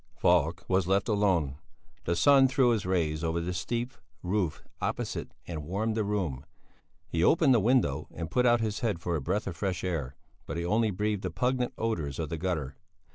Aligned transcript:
Falk 0.15 0.65
was 0.67 0.87
left 0.87 1.07
alone. 1.07 1.57
The 2.05 2.15
sun 2.15 2.47
threw 2.47 2.71
his 2.71 2.87
rays 2.87 3.23
over 3.23 3.39
the 3.39 3.53
steep 3.53 3.93
roof 4.23 4.63
opposite 4.81 5.31
and 5.45 5.63
warmed 5.63 5.95
the 5.95 6.03
room; 6.03 6.43
he 7.07 7.23
opened 7.23 7.53
the 7.53 7.59
window 7.59 8.07
and 8.11 8.31
put 8.31 8.47
out 8.47 8.61
his 8.61 8.79
head 8.79 8.99
for 8.99 9.15
a 9.15 9.21
breath 9.21 9.45
of 9.45 9.55
fresh 9.55 9.83
air, 9.83 10.15
but 10.47 10.57
he 10.57 10.65
only 10.65 10.89
breathed 10.89 11.21
the 11.21 11.29
pungent 11.29 11.75
odours 11.77 12.17
of 12.17 12.29
the 12.29 12.39
gutter. 12.39 12.75